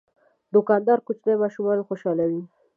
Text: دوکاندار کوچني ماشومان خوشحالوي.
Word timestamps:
دوکاندار 0.53 0.99
کوچني 1.07 1.33
ماشومان 1.41 1.79
خوشحالوي. 1.87 2.41